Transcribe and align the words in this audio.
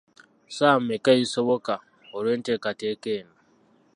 Saawa 0.55 0.79
mmeka 0.81 1.09
ezisoboka 1.19 1.73
olw’enteekateeka 2.15 3.07
eno? 3.17 3.35